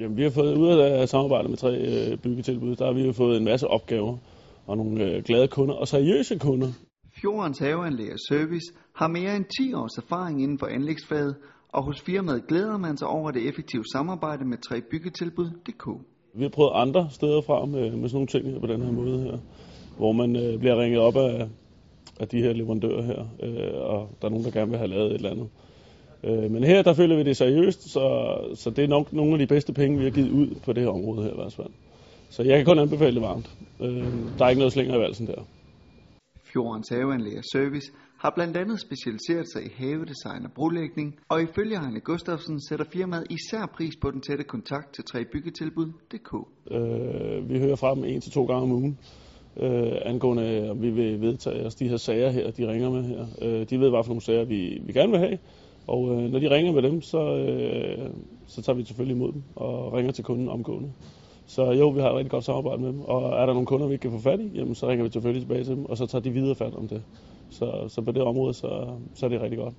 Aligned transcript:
Jamen, 0.00 0.16
vi 0.16 0.22
har 0.22 0.30
fået 0.30 0.58
ud 0.58 0.78
af 0.78 1.08
samarbejde 1.08 1.48
med 1.48 1.56
tre 1.56 1.72
øh, 1.76 2.18
byggetilbud, 2.18 2.76
der 2.76 2.84
har 2.86 2.92
vi 2.92 3.06
jo 3.06 3.12
fået 3.12 3.36
en 3.36 3.44
masse 3.44 3.66
opgaver 3.66 4.16
og 4.66 4.76
nogle 4.76 5.04
øh, 5.04 5.22
glade 5.24 5.48
kunder 5.48 5.74
og 5.74 5.88
seriøse 5.88 6.38
kunder. 6.38 6.68
Fjordens 7.20 7.58
Haveanlæg 7.58 8.12
Service 8.28 8.72
har 8.94 9.08
mere 9.08 9.36
end 9.36 9.44
10 9.44 9.74
års 9.74 9.98
erfaring 9.98 10.42
inden 10.42 10.58
for 10.58 10.66
anlægsfaget, 10.66 11.36
og 11.68 11.84
hos 11.84 12.00
firmaet 12.00 12.46
glæder 12.48 12.78
man 12.78 12.96
sig 12.96 13.08
over 13.08 13.30
det 13.30 13.48
effektive 13.48 13.84
samarbejde 13.92 14.44
med 14.44 14.58
3byggetilbud.dk. 14.66 15.86
Vi 16.34 16.42
har 16.42 16.50
prøvet 16.50 16.72
andre 16.74 17.08
steder 17.10 17.40
fra 17.40 17.64
med, 17.64 17.80
med 17.80 18.08
sådan 18.08 18.10
nogle 18.12 18.26
ting 18.26 18.44
her 18.50 18.60
på 18.60 18.66
den 18.66 18.82
her 18.82 18.92
måde 18.92 19.18
her, 19.22 19.38
hvor 19.96 20.12
man 20.12 20.36
øh, 20.36 20.58
bliver 20.58 20.80
ringet 20.82 21.00
op 21.00 21.16
af, 21.16 21.48
af 22.20 22.28
de 22.28 22.38
her 22.42 22.52
leverandører 22.52 23.02
her, 23.02 23.20
øh, 23.42 23.80
og 23.92 24.10
der 24.20 24.26
er 24.26 24.30
nogen, 24.30 24.44
der 24.44 24.50
gerne 24.50 24.70
vil 24.70 24.78
have 24.78 24.90
lavet 24.90 25.06
et 25.06 25.14
eller 25.14 25.30
andet. 25.30 25.48
Øh, 26.24 26.50
men 26.50 26.64
her, 26.64 26.82
der 26.82 26.92
føler 26.92 27.16
vi 27.16 27.22
det 27.22 27.36
seriøst, 27.36 27.92
så, 27.92 28.04
så 28.54 28.70
det 28.70 28.84
er 28.84 28.88
nok 28.88 29.12
nogle 29.12 29.32
af 29.32 29.38
de 29.38 29.46
bedste 29.46 29.72
penge, 29.72 29.98
vi 29.98 30.04
har 30.04 30.10
givet 30.10 30.30
ud 30.30 30.48
på 30.64 30.72
det 30.72 30.82
her 30.82 30.90
område 30.90 31.22
her 31.22 31.32
i 31.32 31.36
hvert 31.36 31.54
fald. 31.54 31.70
Så 32.30 32.42
jeg 32.42 32.56
kan 32.56 32.66
kun 32.66 32.78
anbefale 32.78 33.14
det 33.14 33.22
varmt. 33.22 33.50
Øh, 33.80 34.06
der 34.38 34.44
er 34.44 34.48
ikke 34.48 34.58
noget 34.58 34.72
slinger 34.72 34.96
i 34.96 34.98
valsen 34.98 35.26
der. 35.26 35.42
Fjordens 36.52 36.88
Haveanlæg 36.88 37.44
Service 37.52 37.92
har 38.18 38.32
blandt 38.34 38.56
andet 38.56 38.80
specialiseret 38.80 39.46
sig 39.52 39.62
i 39.66 39.70
havedesign 39.76 40.44
og 40.44 40.52
brolægning, 40.54 41.16
og 41.28 41.42
ifølge 41.42 41.80
Heine 41.80 42.00
Gustafsen 42.00 42.68
sætter 42.68 42.84
firmaet 42.92 43.26
især 43.30 43.66
pris 43.76 43.96
på 44.00 44.10
den 44.10 44.20
tætte 44.20 44.44
kontakt 44.44 44.94
til 44.94 45.02
3byggetilbud.dk. 45.02 46.32
Øh, 46.70 47.50
vi 47.50 47.58
hører 47.58 47.76
fra 47.76 47.94
dem 47.94 48.04
en 48.04 48.20
til 48.20 48.32
to 48.32 48.44
gange 48.44 48.62
om 48.62 48.72
ugen, 48.72 48.98
øh, 49.56 49.92
angående 50.04 50.70
om 50.70 50.82
vi 50.82 50.90
vil 50.90 51.20
vedtage 51.20 51.66
os 51.66 51.74
de 51.74 51.88
her 51.88 51.96
sager 51.96 52.30
her, 52.30 52.50
de 52.50 52.68
ringer 52.68 52.90
med 52.90 53.02
her. 53.02 53.26
Øh, 53.42 53.66
de 53.70 53.80
ved, 53.80 53.90
hvad 53.90 54.04
for 54.04 54.08
nogle 54.08 54.22
sager 54.22 54.44
vi, 54.44 54.80
vi 54.86 54.92
gerne 54.92 55.10
vil 55.10 55.20
have, 55.20 55.38
og 55.88 56.10
øh, 56.10 56.30
når 56.32 56.38
de 56.38 56.50
ringer 56.50 56.72
med 56.72 56.82
dem, 56.82 57.02
så, 57.02 57.36
øh, 57.36 58.10
så 58.46 58.62
tager 58.62 58.76
vi 58.76 58.84
selvfølgelig 58.84 59.16
imod 59.16 59.32
dem 59.32 59.42
og 59.56 59.92
ringer 59.92 60.12
til 60.12 60.24
kunden 60.24 60.48
omgående. 60.48 60.92
Så 61.46 61.72
jo, 61.72 61.88
vi 61.88 62.00
har 62.00 62.08
et 62.10 62.16
rigtig 62.16 62.30
godt 62.30 62.44
samarbejde 62.44 62.82
med 62.82 62.88
dem, 62.88 63.00
og 63.00 63.30
er 63.30 63.46
der 63.46 63.52
nogle 63.52 63.66
kunder, 63.66 63.86
vi 63.86 63.92
ikke 63.92 64.02
kan 64.02 64.10
få 64.10 64.18
fat 64.18 64.40
i, 64.40 64.50
jamen, 64.54 64.74
så 64.74 64.88
ringer 64.88 65.04
vi 65.04 65.10
selvfølgelig 65.10 65.42
tilbage 65.42 65.64
til 65.64 65.76
dem, 65.76 65.84
og 65.84 65.96
så 65.96 66.06
tager 66.06 66.22
de 66.22 66.30
videre 66.30 66.54
fat 66.54 66.74
om 66.74 66.88
det. 66.88 67.02
Så, 67.50 67.84
så 67.88 68.02
på 68.02 68.12
det 68.12 68.22
område, 68.22 68.54
så, 68.54 68.86
så 69.14 69.26
er 69.26 69.30
det 69.30 69.40
rigtig 69.40 69.58
godt. 69.58 69.74